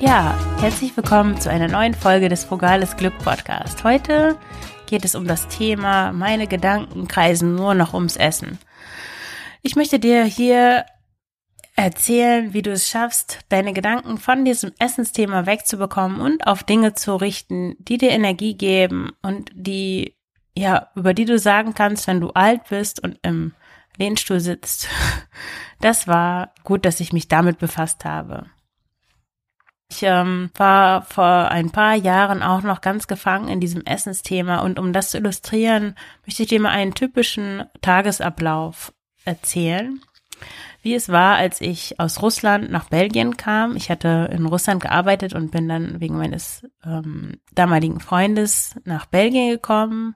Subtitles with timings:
[0.00, 3.84] Ja, herzlich willkommen zu einer neuen Folge des Frugales Glück Podcast.
[3.84, 4.38] Heute
[4.86, 8.58] geht es um das Thema Meine Gedanken kreisen nur noch ums Essen.
[9.60, 10.86] Ich möchte dir hier
[11.76, 17.16] erzählen, wie du es schaffst, deine Gedanken von diesem Essensthema wegzubekommen und auf Dinge zu
[17.16, 20.16] richten, die dir Energie geben und die,
[20.56, 23.52] ja, über die du sagen kannst, wenn du alt bist und im
[23.98, 24.88] Lehnstuhl sitzt.
[25.82, 28.44] Das war gut, dass ich mich damit befasst habe.
[29.90, 34.78] Ich ähm, war vor ein paar Jahren auch noch ganz gefangen in diesem Essensthema und
[34.78, 38.92] um das zu illustrieren, möchte ich dir mal einen typischen Tagesablauf
[39.24, 40.00] erzählen.
[40.80, 43.76] Wie es war, als ich aus Russland nach Belgien kam.
[43.76, 49.50] Ich hatte in Russland gearbeitet und bin dann wegen meines ähm, damaligen Freundes nach Belgien
[49.50, 50.14] gekommen.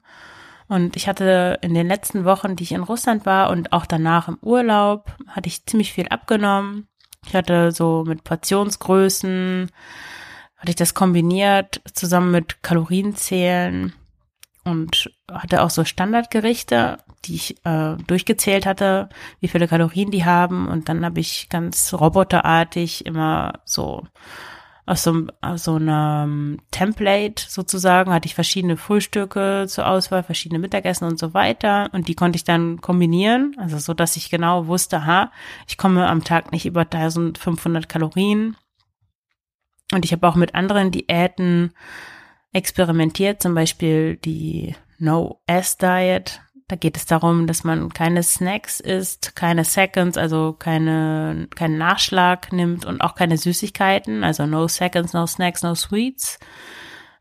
[0.69, 4.28] Und ich hatte in den letzten Wochen, die ich in Russland war und auch danach
[4.28, 6.89] im Urlaub, hatte ich ziemlich viel abgenommen
[7.27, 9.70] ich hatte so mit Portionsgrößen,
[10.56, 13.92] hatte ich das kombiniert zusammen mit Kalorienzählen
[14.64, 19.08] und hatte auch so Standardgerichte, die ich äh, durchgezählt hatte,
[19.41, 20.69] wie viele Kalorien die haben.
[20.69, 24.06] Und dann habe ich ganz roboterartig immer so
[24.86, 31.06] aus so, aus so einem Template sozusagen hatte ich verschiedene Frühstücke zur Auswahl, verschiedene Mittagessen
[31.06, 31.88] und so weiter.
[31.92, 35.32] Und die konnte ich dann kombinieren, also so, dass ich genau wusste, ha,
[35.66, 38.56] ich komme am Tag nicht über 1500 Kalorien.
[39.92, 41.72] Und ich habe auch mit anderen Diäten
[42.52, 49.64] experimentiert, zum Beispiel die No-S-Diet, da geht es darum, dass man keine Snacks isst, keine
[49.64, 55.63] Seconds, also keine, keinen Nachschlag nimmt und auch keine Süßigkeiten, also no Seconds, no Snacks,
[55.63, 56.39] no Sweets.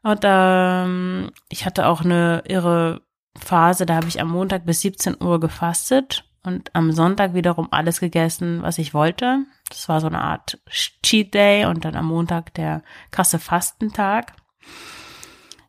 [0.02, 3.02] Und ähm, ich hatte auch eine irre
[3.38, 8.00] Phase, da habe ich am Montag bis 17 Uhr gefastet und am Sonntag wiederum alles
[8.00, 9.40] gegessen, was ich wollte.
[9.70, 10.60] Das war so eine Art
[11.02, 14.34] Cheat Day und dann am Montag der krasse Fastentag.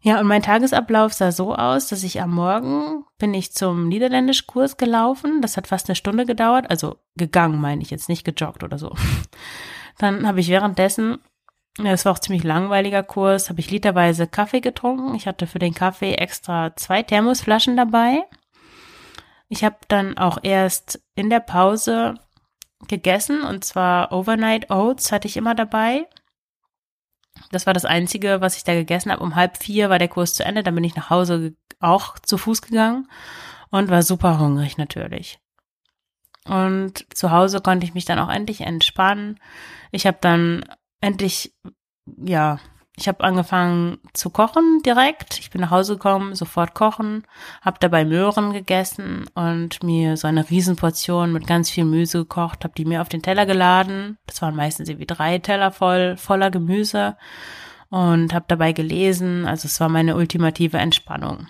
[0.04, 4.76] Ja, und mein Tagesablauf sah so aus, dass ich am Morgen bin ich zum Niederländischkurs
[4.76, 5.40] gelaufen.
[5.40, 6.68] Das hat fast eine Stunde gedauert.
[6.68, 8.94] Also gegangen, meine ich jetzt, nicht gejoggt oder so.
[9.98, 11.20] Dann habe ich währenddessen,
[11.82, 15.14] es war auch ziemlich langweiliger Kurs, habe ich literweise Kaffee getrunken.
[15.14, 18.24] Ich hatte für den Kaffee extra zwei Thermosflaschen dabei.
[19.48, 22.16] Ich habe dann auch erst in der Pause
[22.88, 26.06] gegessen und zwar Overnight Oats hatte ich immer dabei.
[27.50, 29.22] Das war das Einzige, was ich da gegessen habe.
[29.22, 30.62] Um halb vier war der Kurs zu Ende.
[30.62, 33.08] Dann bin ich nach Hause auch zu Fuß gegangen
[33.70, 35.38] und war super hungrig natürlich.
[36.46, 39.40] Und zu Hause konnte ich mich dann auch endlich entspannen.
[39.90, 40.64] Ich habe dann
[41.00, 41.54] endlich,
[42.04, 42.58] ja,
[42.96, 45.38] ich habe angefangen zu kochen direkt.
[45.40, 47.24] Ich bin nach Hause gekommen, sofort kochen,
[47.60, 52.74] habe dabei Möhren gegessen und mir so eine Riesenportion mit ganz viel Gemüse gekocht, habe
[52.76, 54.18] die mir auf den Teller geladen.
[54.26, 57.16] Das waren meistens irgendwie drei Teller voll voller Gemüse
[57.90, 59.44] und habe dabei gelesen.
[59.44, 61.48] Also es war meine ultimative Entspannung.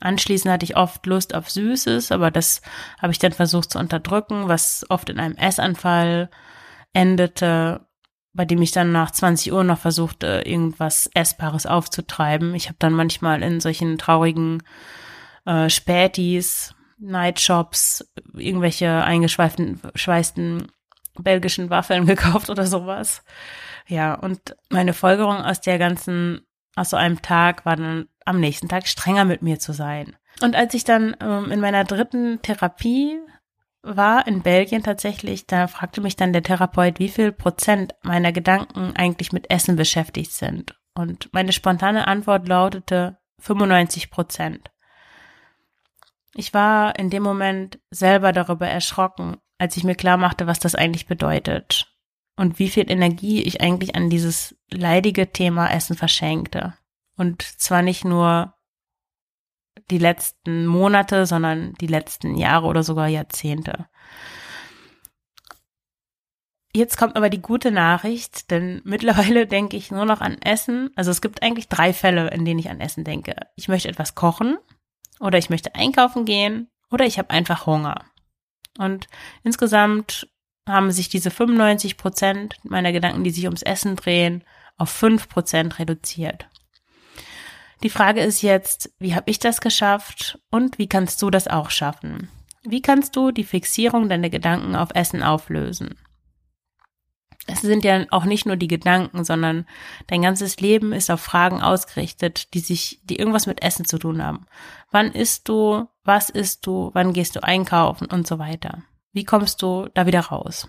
[0.00, 2.62] Anschließend hatte ich oft Lust auf Süßes, aber das
[3.02, 6.30] habe ich dann versucht zu unterdrücken, was oft in einem Essanfall
[6.94, 7.87] endete
[8.32, 12.54] bei dem ich dann nach 20 Uhr noch versuchte, irgendwas Essbares aufzutreiben.
[12.54, 14.62] Ich habe dann manchmal in solchen traurigen
[15.46, 20.70] äh, Spätis, Nightshops, irgendwelche eingeschweiften schweißten
[21.18, 23.22] belgischen Waffeln gekauft oder sowas.
[23.86, 26.42] Ja, und meine Folgerung aus der ganzen,
[26.76, 30.16] aus so einem Tag war dann am nächsten Tag strenger mit mir zu sein.
[30.42, 33.18] Und als ich dann ähm, in meiner dritten Therapie
[33.82, 38.94] war in Belgien tatsächlich, da fragte mich dann der Therapeut, wie viel Prozent meiner Gedanken
[38.96, 40.78] eigentlich mit Essen beschäftigt sind.
[40.94, 44.70] Und meine spontane Antwort lautete 95 Prozent.
[46.34, 50.74] Ich war in dem Moment selber darüber erschrocken, als ich mir klar machte, was das
[50.74, 51.92] eigentlich bedeutet
[52.36, 56.74] und wie viel Energie ich eigentlich an dieses leidige Thema Essen verschenkte.
[57.16, 58.54] Und zwar nicht nur
[59.90, 63.86] die letzten Monate, sondern die letzten Jahre oder sogar Jahrzehnte.
[66.74, 70.90] Jetzt kommt aber die gute Nachricht, denn mittlerweile denke ich nur noch an Essen.
[70.96, 73.34] Also es gibt eigentlich drei Fälle, in denen ich an Essen denke.
[73.56, 74.58] Ich möchte etwas kochen
[75.20, 78.04] oder ich möchte einkaufen gehen oder ich habe einfach Hunger.
[78.78, 79.08] Und
[79.42, 80.28] insgesamt
[80.68, 84.44] haben sich diese 95 Prozent meiner Gedanken, die sich ums Essen drehen,
[84.76, 86.47] auf 5 Prozent reduziert.
[87.82, 91.70] Die Frage ist jetzt, wie habe ich das geschafft und wie kannst du das auch
[91.70, 92.28] schaffen?
[92.64, 95.96] Wie kannst du die Fixierung deiner Gedanken auf Essen auflösen?
[97.46, 99.66] Es sind ja auch nicht nur die Gedanken, sondern
[100.06, 104.22] dein ganzes Leben ist auf Fragen ausgerichtet, die sich, die irgendwas mit Essen zu tun
[104.22, 104.44] haben.
[104.90, 105.86] Wann isst du?
[106.04, 106.90] Was isst du?
[106.92, 108.82] Wann gehst du einkaufen und so weiter?
[109.12, 110.68] Wie kommst du da wieder raus?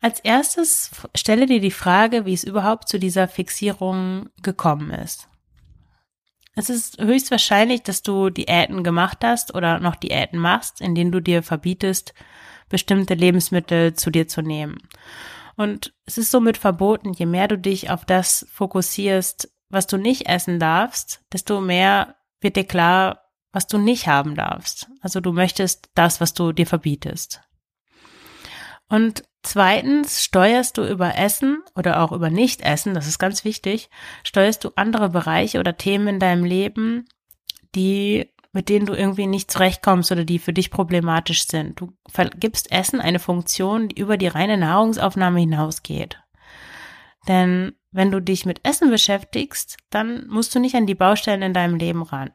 [0.00, 5.28] Als erstes stelle dir die Frage, wie es überhaupt zu dieser Fixierung gekommen ist.
[6.54, 11.20] Es ist höchstwahrscheinlich, dass du Diäten gemacht hast oder noch Diäten machst, in denen du
[11.20, 12.12] dir verbietest,
[12.68, 14.78] bestimmte Lebensmittel zu dir zu nehmen.
[15.56, 20.26] Und es ist somit verboten, je mehr du dich auf das fokussierst, was du nicht
[20.26, 23.22] essen darfst, desto mehr wird dir klar,
[23.52, 24.88] was du nicht haben darfst.
[25.00, 27.40] Also du möchtest das, was du dir verbietest.
[28.88, 33.88] Und zweitens steuerst du über Essen oder auch über Nichtessen, das ist ganz wichtig,
[34.22, 37.06] steuerst du andere Bereiche oder Themen in deinem Leben,
[37.74, 41.80] die mit denen du irgendwie nicht zurechtkommst oder die für dich problematisch sind.
[41.80, 41.94] Du
[42.38, 46.18] gibst Essen eine Funktion, die über die reine Nahrungsaufnahme hinausgeht.
[47.26, 51.54] Denn wenn du dich mit Essen beschäftigst, dann musst du nicht an die Baustellen in
[51.54, 52.30] deinem Leben ran.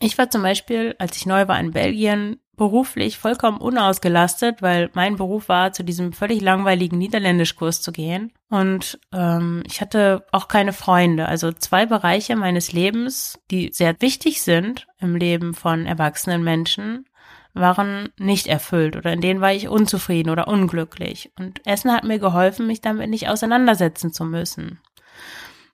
[0.00, 5.16] Ich war zum Beispiel, als ich neu war in Belgien, beruflich vollkommen unausgelastet, weil mein
[5.16, 8.32] Beruf war, zu diesem völlig langweiligen Niederländischkurs zu gehen.
[8.50, 11.26] Und ähm, ich hatte auch keine Freunde.
[11.26, 17.06] Also zwei Bereiche meines Lebens, die sehr wichtig sind im Leben von erwachsenen Menschen,
[17.54, 21.32] waren nicht erfüllt oder in denen war ich unzufrieden oder unglücklich.
[21.38, 24.80] Und Essen hat mir geholfen, mich damit nicht auseinandersetzen zu müssen.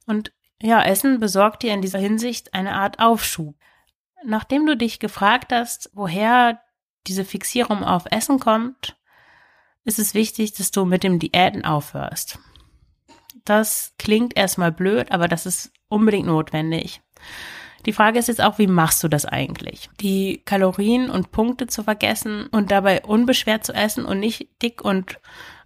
[0.06, 0.32] Und
[0.62, 3.56] ja, Essen besorgt dir in dieser Hinsicht eine Art Aufschub.
[4.24, 6.60] Nachdem du dich gefragt hast, woher
[7.06, 8.96] diese Fixierung auf Essen kommt,
[9.84, 12.38] ist es wichtig, dass du mit dem Diäten aufhörst.
[13.44, 17.00] Das klingt erstmal blöd, aber das ist unbedingt notwendig.
[17.86, 19.88] Die Frage ist jetzt auch, wie machst du das eigentlich?
[20.00, 25.18] Die Kalorien und Punkte zu vergessen und dabei unbeschwert zu essen und nicht dick und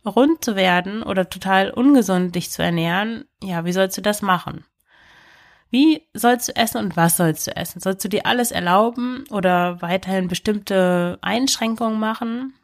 [0.06, 4.64] rund zu werden oder total ungesund dich zu ernähren, ja, wie sollst du das machen?
[5.74, 7.80] Wie sollst du essen und was sollst du essen?
[7.80, 12.54] Sollst du dir alles erlauben oder weiterhin bestimmte Einschränkungen machen?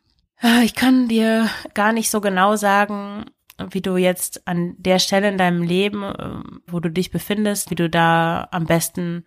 [0.41, 3.25] Ah, ich kann dir gar nicht so genau sagen,
[3.69, 7.75] wie du jetzt an der Stelle in deinem Leben, ähm, wo du dich befindest, wie
[7.75, 9.25] du da am besten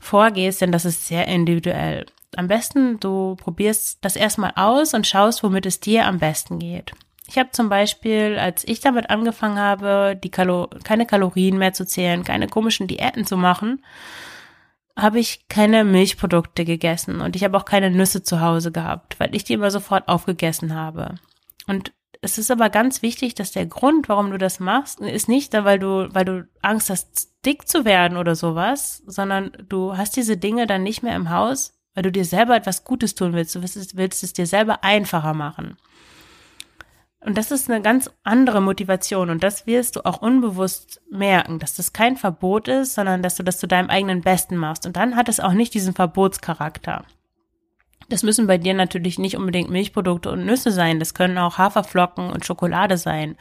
[0.00, 2.06] vorgehst, denn das ist sehr individuell.
[2.36, 6.92] Am besten, du probierst das erstmal aus und schaust, womit es dir am besten geht.
[7.30, 11.86] Ich habe zum Beispiel, als ich damit angefangen habe, die Kalo keine Kalorien mehr zu
[11.86, 13.84] zählen, keine komischen Diäten zu machen,
[14.98, 19.32] habe ich keine Milchprodukte gegessen und ich habe auch keine Nüsse zu Hause gehabt, weil
[19.32, 21.14] ich die immer sofort aufgegessen habe.
[21.68, 25.52] Und es ist aber ganz wichtig, dass der Grund, warum du das machst, ist nicht,
[25.52, 30.36] weil du, weil du Angst hast, dick zu werden oder sowas, sondern du hast diese
[30.36, 33.54] Dinge dann nicht mehr im Haus, weil du dir selber etwas Gutes tun willst.
[33.54, 35.76] Du willst, willst es dir selber einfacher machen.
[37.22, 41.74] Und das ist eine ganz andere Motivation und das wirst du auch unbewusst merken, dass
[41.74, 44.86] das kein Verbot ist, sondern dass du das zu deinem eigenen Besten machst.
[44.86, 47.04] Und dann hat es auch nicht diesen Verbotscharakter.
[48.08, 50.98] Das müssen bei dir natürlich nicht unbedingt Milchprodukte und Nüsse sein.
[50.98, 53.36] Das können auch Haferflocken und Schokolade sein.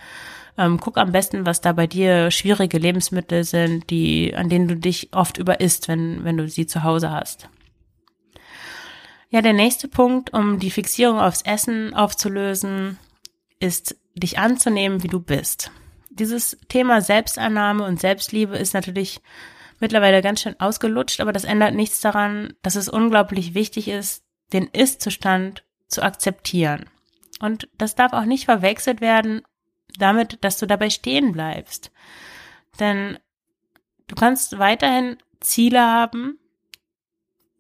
[0.58, 4.76] Ähm, guck am besten, was da bei dir schwierige Lebensmittel sind, die, an denen du
[4.76, 7.50] dich oft überisst, wenn, wenn du sie zu Hause hast.
[9.30, 12.98] Ja, der nächste Punkt, um die Fixierung aufs Essen aufzulösen,
[13.60, 15.72] ist, dich anzunehmen, wie du bist.
[16.10, 19.22] Dieses Thema Selbstannahme und Selbstliebe ist natürlich
[19.80, 24.68] mittlerweile ganz schön ausgelutscht, aber das ändert nichts daran, dass es unglaublich wichtig ist, den
[24.68, 26.86] Ist-Zustand zu akzeptieren.
[27.40, 29.42] Und das darf auch nicht verwechselt werden
[29.98, 31.92] damit, dass du dabei stehen bleibst.
[32.80, 33.18] Denn
[34.08, 36.40] du kannst weiterhin Ziele haben,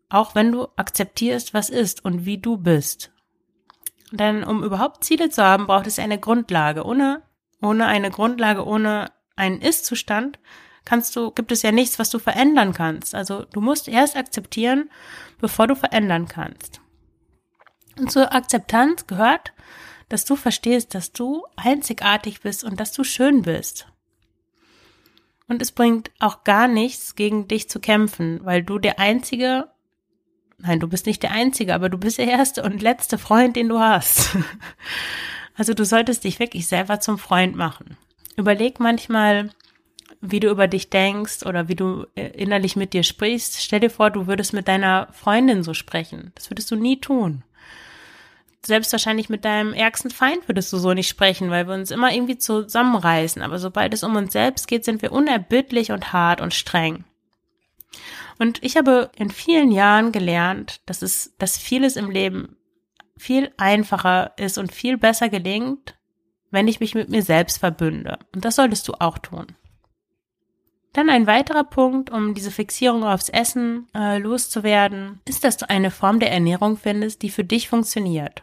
[0.10, 3.12] auch wenn du akzeptierst, was ist und wie du bist.
[4.12, 6.84] Denn um überhaupt Ziele zu haben, braucht es eine Grundlage.
[6.84, 7.22] Ohne,
[7.62, 10.39] ohne eine Grundlage, ohne einen Ist-Zustand
[10.86, 13.13] kannst du, gibt es ja nichts, was du verändern kannst.
[13.13, 14.89] Also du musst erst akzeptieren,
[15.39, 16.82] bevor du verändern kannst.
[17.98, 19.54] Und zur Akzeptanz gehört,
[20.08, 23.88] dass du verstehst, dass du einzigartig bist und dass du schön bist.
[25.48, 29.70] Und es bringt auch gar nichts, gegen dich zu kämpfen, weil du der einzige
[30.62, 33.70] Nein, du bist nicht der Einzige, aber du bist der erste und letzte Freund, den
[33.70, 34.38] du hast.
[35.56, 37.98] Also du solltest dich wirklich selber zum Freund machen.
[38.38, 39.50] Überleg manchmal,
[40.22, 43.62] wie du über dich denkst oder wie du äh, innerlich mit dir sprichst.
[43.62, 46.32] Stell dir vor, du würdest mit deiner Freundin so sprechen.
[46.36, 47.44] Das würdest du nie tun.
[48.66, 52.13] selbst wahrscheinlich mit deinem ärgsten Feind würdest du so nicht sprechen, weil wir uns immer
[52.13, 53.42] irgendwie zusammenreißen.
[53.42, 57.04] Aber sobald es um uns selbst geht, sind wir unerbittlich und hart und streng.
[58.39, 62.55] Und ich habe in vielen Jahren gelernt, dass es, dass vieles im Leben
[63.17, 66.00] viel einfacher ist und viel besser gelingt,
[66.50, 68.17] wenn ich mich mit mir selbst verbünde.
[68.34, 69.48] Und das solltest du auch tun.
[70.93, 75.91] Dann ein weiterer Punkt, um diese Fixierung aufs Essen äh, loszuwerden, ist, dass du eine
[75.91, 78.41] Form der Ernährung findest, die für dich funktioniert.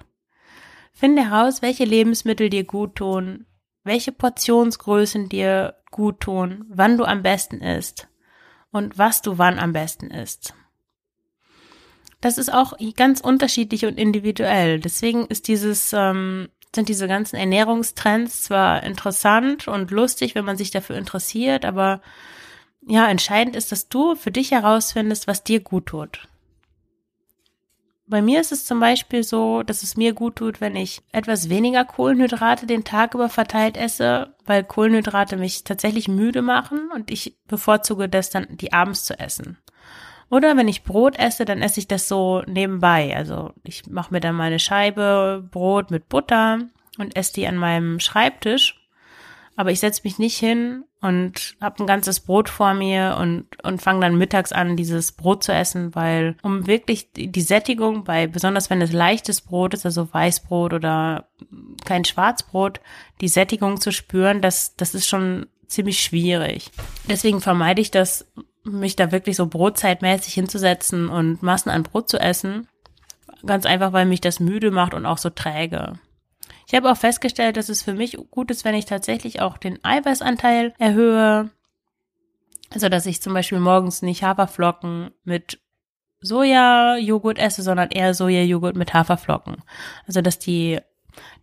[0.93, 3.47] Finde heraus, welche Lebensmittel dir gut tun,
[3.83, 8.09] welche Portionsgrößen dir gut tun, wann du am besten isst
[8.77, 10.55] und was du wann am besten isst.
[12.21, 14.81] Das ist auch ganz unterschiedlich und individuell.
[14.81, 20.71] Deswegen ist dieses ähm, sind diese ganzen Ernährungstrends zwar interessant und lustig, wenn man sich
[20.71, 22.03] dafür interessiert, aber
[22.87, 26.29] ja, entscheidend ist, dass du für dich herausfindest, was dir gut tut.
[28.09, 31.49] Bei mir ist es zum Beispiel so, dass es mir gut tut, wenn ich etwas
[31.49, 37.37] weniger Kohlenhydrate den Tag über verteilt esse, weil Kohlenhydrate mich tatsächlich müde machen und ich
[37.49, 39.59] bevorzuge das dann, die abends zu essen.
[40.31, 43.17] Oder wenn ich Brot esse, dann esse ich das so nebenbei.
[43.17, 46.61] Also ich mache mir dann meine Scheibe Brot mit Butter
[46.99, 48.87] und esse die an meinem Schreibtisch
[49.57, 53.81] aber ich setze mich nicht hin und habe ein ganzes Brot vor mir und, und
[53.81, 58.71] fange dann mittags an, dieses Brot zu essen, weil um wirklich die Sättigung bei, besonders
[58.71, 61.29] wenn es leichtes Brot ist, also Weißbrot oder
[61.85, 62.81] kein Schwarzbrot,
[63.21, 66.71] die Sättigung zu spüren, das, das ist schon ziemlich schwierig.
[67.09, 68.27] Deswegen vermeide ich das,
[68.65, 72.67] mich da wirklich so brotzeitmäßig hinzusetzen und Massen an Brot zu essen.
[73.45, 75.95] Ganz einfach, weil mich das müde macht und auch so träge.
[76.67, 79.83] Ich habe auch festgestellt, dass es für mich gut ist, wenn ich tatsächlich auch den
[79.85, 81.51] Eiweißanteil erhöhe.
[82.71, 85.61] Also, dass ich zum Beispiel morgens nicht Haferflocken mit
[86.21, 89.63] Sojajoghurt esse, sondern eher Sojajoghurt mit Haferflocken.
[90.07, 90.81] Also, dass die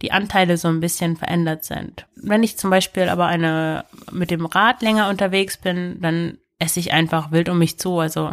[0.01, 2.06] die Anteile so ein bisschen verändert sind.
[2.15, 6.94] Wenn ich zum Beispiel aber eine mit dem Rad länger unterwegs bin, dann esse ich
[6.94, 8.00] einfach wild um mich zu.
[8.00, 8.32] Also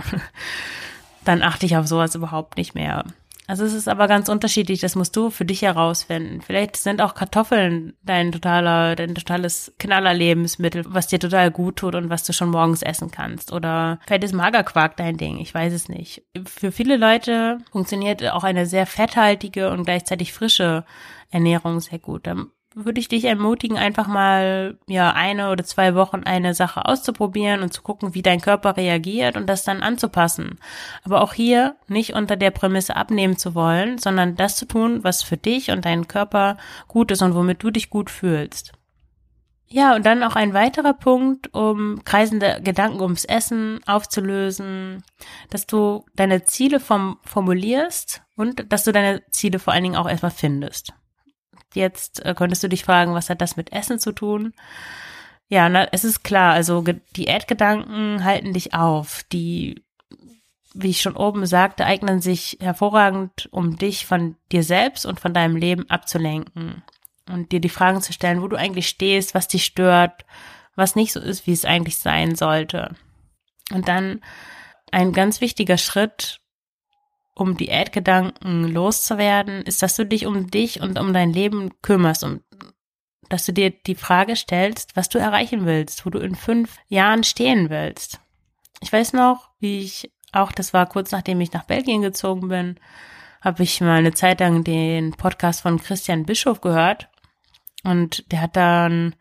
[1.24, 3.04] dann achte ich auf sowas überhaupt nicht mehr.
[3.50, 6.40] Also es ist aber ganz unterschiedlich, das musst du für dich herausfinden.
[6.40, 12.10] Vielleicht sind auch Kartoffeln dein totaler, dein totales Knallerlebensmittel, was dir total gut tut und
[12.10, 13.52] was du schon morgens essen kannst.
[13.52, 16.22] Oder vielleicht ist Magerquark dein Ding, ich weiß es nicht.
[16.46, 20.84] Für viele Leute funktioniert auch eine sehr fetthaltige und gleichzeitig frische
[21.30, 22.28] Ernährung sehr gut.
[22.28, 22.36] Da
[22.74, 27.72] würde ich dich ermutigen, einfach mal ja eine oder zwei Wochen eine Sache auszuprobieren und
[27.72, 30.58] zu gucken, wie dein Körper reagiert und das dann anzupassen.
[31.02, 35.22] Aber auch hier nicht unter der Prämisse abnehmen zu wollen, sondern das zu tun, was
[35.22, 38.72] für dich und deinen Körper gut ist und womit du dich gut fühlst.
[39.72, 45.04] Ja, und dann auch ein weiterer Punkt, um kreisende Gedanken ums Essen aufzulösen,
[45.48, 50.08] dass du deine Ziele vom, formulierst und dass du deine Ziele vor allen Dingen auch
[50.08, 50.92] erstmal findest.
[51.74, 54.52] Jetzt äh, könntest du dich fragen, was hat das mit Essen zu tun?
[55.48, 56.84] Ja, na, es ist klar, also
[57.16, 59.24] Diätgedanken halten dich auf.
[59.32, 59.84] Die,
[60.74, 65.34] wie ich schon oben sagte, eignen sich hervorragend, um dich von dir selbst und von
[65.34, 66.82] deinem Leben abzulenken
[67.28, 70.24] und dir die Fragen zu stellen, wo du eigentlich stehst, was dich stört,
[70.76, 72.94] was nicht so ist, wie es eigentlich sein sollte.
[73.72, 74.20] Und dann
[74.92, 76.39] ein ganz wichtiger Schritt,
[77.40, 82.42] um Diätgedanken loszuwerden, ist, dass du dich um dich und um dein Leben kümmerst und
[83.30, 87.24] dass du dir die Frage stellst, was du erreichen willst, wo du in fünf Jahren
[87.24, 88.20] stehen willst.
[88.82, 92.78] Ich weiß noch, wie ich auch, das war kurz nachdem ich nach Belgien gezogen bin,
[93.40, 97.08] habe ich mal eine Zeit lang den Podcast von Christian Bischof gehört
[97.84, 99.14] und der hat dann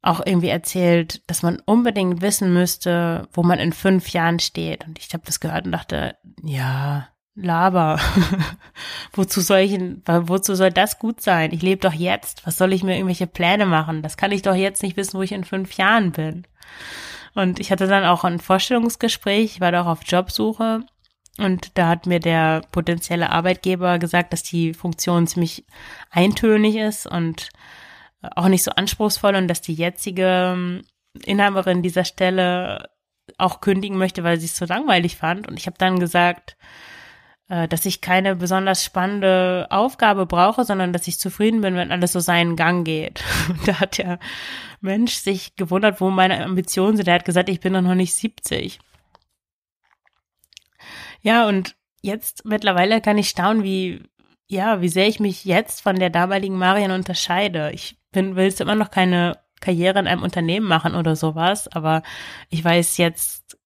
[0.00, 4.84] auch irgendwie erzählt, dass man unbedingt wissen müsste, wo man in fünf Jahren steht.
[4.86, 7.98] Und ich habe das gehört und dachte, ja, Laber.
[9.12, 11.52] wozu soll ich, wozu soll das gut sein?
[11.52, 12.46] Ich lebe doch jetzt.
[12.46, 14.02] Was soll ich mir irgendwelche Pläne machen?
[14.02, 16.46] Das kann ich doch jetzt nicht wissen, wo ich in fünf Jahren bin.
[17.34, 20.84] Und ich hatte dann auch ein Vorstellungsgespräch, ich war da auch auf Jobsuche
[21.38, 25.64] und da hat mir der potenzielle Arbeitgeber gesagt, dass die Funktion ziemlich
[26.10, 27.48] eintönig ist und
[28.20, 30.82] auch nicht so anspruchsvoll und dass die jetzige ähm,
[31.24, 32.90] Inhaberin dieser Stelle
[33.38, 35.48] auch kündigen möchte, weil sie es so langweilig fand.
[35.48, 36.64] Und ich habe dann gesagt, äh,
[37.68, 42.20] dass ich keine besonders spannende Aufgabe brauche, sondern dass ich zufrieden bin, wenn alles so
[42.20, 43.22] seinen Gang geht.
[43.66, 44.18] da hat der
[44.80, 47.08] Mensch sich gewundert, wo meine Ambitionen sind.
[47.08, 48.78] Er hat gesagt, ich bin doch noch nicht 70.
[51.20, 54.02] Ja, und jetzt mittlerweile kann ich staunen, wie,
[54.48, 57.70] ja, wie sehr ich mich jetzt von der damaligen Marian unterscheide.
[57.72, 62.02] Ich bin, will jetzt immer noch keine Karriere in einem Unternehmen machen oder sowas, aber
[62.48, 63.58] ich weiß jetzt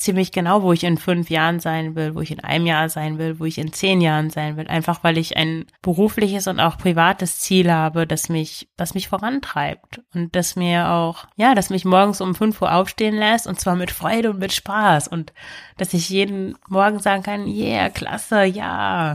[0.00, 3.18] ziemlich genau, wo ich in fünf Jahren sein will, wo ich in einem Jahr sein
[3.18, 4.66] will, wo ich in zehn Jahren sein will.
[4.66, 10.00] Einfach weil ich ein berufliches und auch privates Ziel habe, das mich, das mich vorantreibt
[10.14, 13.76] und das mir auch, ja, das mich morgens um fünf Uhr aufstehen lässt und zwar
[13.76, 15.34] mit Freude und mit Spaß und
[15.76, 19.12] dass ich jeden Morgen sagen kann, yeah, klasse, ja,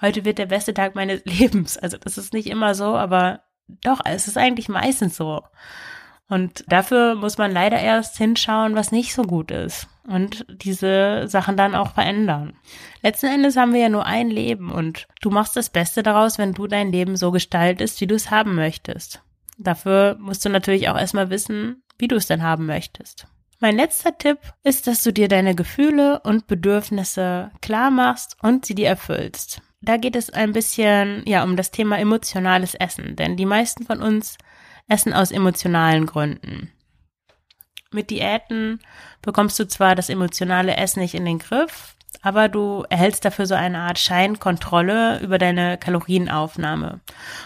[0.00, 1.78] heute wird der beste Tag meines Lebens.
[1.78, 5.42] Also das ist nicht immer so, aber doch, es ist eigentlich meistens so.
[6.28, 11.56] Und dafür muss man leider erst hinschauen, was nicht so gut ist und diese Sachen
[11.56, 12.54] dann auch verändern.
[13.02, 16.52] Letzten Endes haben wir ja nur ein Leben und du machst das Beste daraus, wenn
[16.52, 19.22] du dein Leben so gestaltest, wie du es haben möchtest.
[19.58, 23.26] Dafür musst du natürlich auch erstmal wissen, wie du es denn haben möchtest.
[23.60, 28.74] Mein letzter Tipp ist, dass du dir deine Gefühle und Bedürfnisse klar machst und sie
[28.74, 29.62] dir erfüllst.
[29.80, 34.02] Da geht es ein bisschen, ja, um das Thema emotionales Essen, denn die meisten von
[34.02, 34.36] uns
[34.88, 36.70] essen aus emotionalen Gründen.
[37.90, 38.80] Mit Diäten
[39.22, 43.54] bekommst du zwar das emotionale Essen nicht in den Griff, aber du erhältst dafür so
[43.54, 47.00] eine Art Scheinkontrolle über deine Kalorienaufnahme.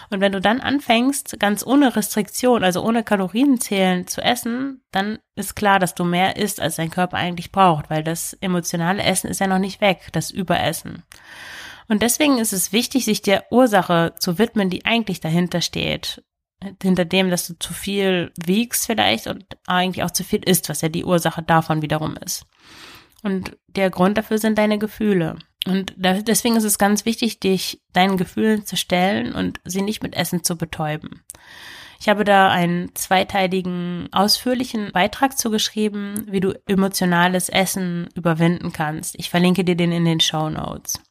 [0.09, 5.55] Und wenn du dann anfängst, ganz ohne Restriktion, also ohne Kalorienzählen zu essen, dann ist
[5.55, 9.39] klar, dass du mehr isst, als dein Körper eigentlich braucht, weil das emotionale Essen ist
[9.39, 11.03] ja noch nicht weg, das Überessen.
[11.87, 16.23] Und deswegen ist es wichtig, sich der Ursache zu widmen, die eigentlich dahinter steht
[16.81, 20.81] hinter dem, dass du zu viel wiegst vielleicht und eigentlich auch zu viel isst, was
[20.81, 22.45] ja die Ursache davon wiederum ist.
[23.23, 25.37] Und der Grund dafür sind deine Gefühle.
[25.67, 30.15] Und deswegen ist es ganz wichtig, dich deinen Gefühlen zu stellen und sie nicht mit
[30.15, 31.21] Essen zu betäuben.
[31.99, 39.15] Ich habe da einen zweiteiligen, ausführlichen Beitrag zugeschrieben, wie du emotionales Essen überwinden kannst.
[39.19, 41.01] Ich verlinke dir den in den Show Notes.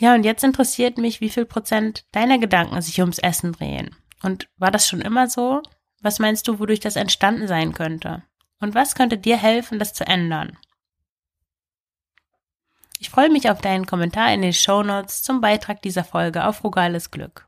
[0.00, 3.94] Ja, und jetzt interessiert mich, wie viel Prozent deiner Gedanken sich ums Essen drehen.
[4.22, 5.60] Und war das schon immer so?
[6.00, 8.22] Was meinst du, wodurch das entstanden sein könnte?
[8.60, 10.56] Und was könnte dir helfen, das zu ändern?
[12.98, 16.56] Ich freue mich auf deinen Kommentar in den Show Notes zum Beitrag dieser Folge auf
[16.56, 17.46] Frugales Glück.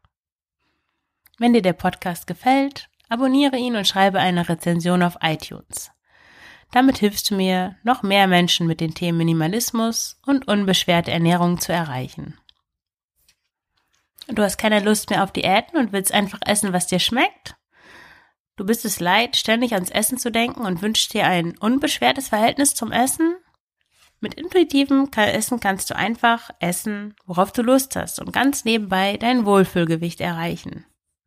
[1.38, 5.90] Wenn dir der Podcast gefällt, abonniere ihn und schreibe eine Rezension auf iTunes.
[6.70, 11.72] Damit hilfst du mir, noch mehr Menschen mit den Themen Minimalismus und unbeschwerte Ernährung zu
[11.72, 12.38] erreichen.
[14.28, 17.56] Du hast keine Lust mehr auf Diäten und willst einfach essen, was dir schmeckt?
[18.56, 22.74] Du bist es leid, ständig ans Essen zu denken und wünschst dir ein unbeschwertes Verhältnis
[22.74, 23.37] zum Essen?
[24.20, 29.44] Mit intuitivem Essen kannst du einfach essen, worauf du Lust hast und ganz nebenbei dein
[29.44, 30.87] Wohlfühlgewicht erreichen.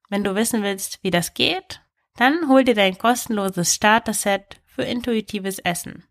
[0.10, 1.82] Wenn du wissen willst, wie das geht,
[2.16, 6.06] dann hol dir dein kostenloses Starter-Set für intuitives Essen.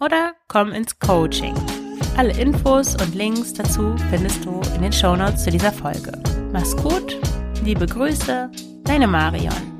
[0.00, 1.56] Oder komm ins Coaching.
[2.20, 6.12] Alle Infos und Links dazu findest du in den Shownotes zu dieser Folge.
[6.52, 7.18] Mach's gut,
[7.64, 8.50] liebe Grüße,
[8.84, 9.79] deine Marion.